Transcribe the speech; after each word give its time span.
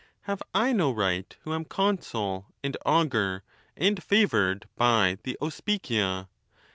Have 0.21 0.41
I 0.51 0.73
no 0.73 0.91
right, 0.91 1.37
who 1.43 1.53
am 1.53 1.63
consul, 1.63 2.47
and 2.63 2.75
augur, 2.87 3.43
and 3.77 4.01
favored 4.03 4.67
by 4.75 5.19
the 5.21 5.37
Auspicia 5.39 6.27